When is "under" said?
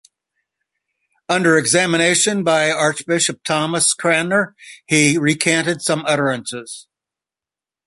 1.29-1.57